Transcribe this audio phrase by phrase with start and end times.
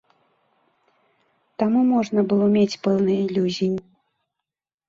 [1.63, 3.73] Таму можна было мець пэўныя ілюзіі.